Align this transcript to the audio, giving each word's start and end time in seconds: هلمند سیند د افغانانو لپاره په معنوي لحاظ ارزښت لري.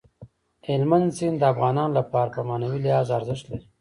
هلمند 0.67 1.07
سیند 1.17 1.37
د 1.39 1.43
افغانانو 1.53 1.93
لپاره 1.99 2.29
په 2.35 2.41
معنوي 2.47 2.79
لحاظ 2.85 3.07
ارزښت 3.17 3.45
لري. 3.49 3.65